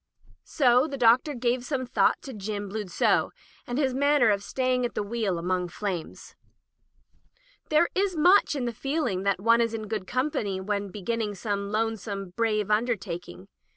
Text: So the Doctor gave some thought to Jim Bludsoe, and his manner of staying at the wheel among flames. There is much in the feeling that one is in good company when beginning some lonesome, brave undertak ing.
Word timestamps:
So 0.47 0.87
the 0.87 0.97
Doctor 0.97 1.35
gave 1.35 1.63
some 1.63 1.85
thought 1.85 2.23
to 2.23 2.33
Jim 2.33 2.69
Bludsoe, 2.69 3.29
and 3.67 3.77
his 3.77 3.93
manner 3.93 4.31
of 4.31 4.41
staying 4.41 4.83
at 4.83 4.95
the 4.95 5.03
wheel 5.03 5.37
among 5.37 5.67
flames. 5.67 6.35
There 7.69 7.87
is 7.93 8.17
much 8.17 8.55
in 8.55 8.65
the 8.65 8.73
feeling 8.73 9.21
that 9.25 9.39
one 9.39 9.61
is 9.61 9.75
in 9.75 9.87
good 9.87 10.07
company 10.07 10.59
when 10.59 10.89
beginning 10.89 11.35
some 11.35 11.69
lonesome, 11.71 12.31
brave 12.31 12.69
undertak 12.71 13.27
ing. 13.29 13.47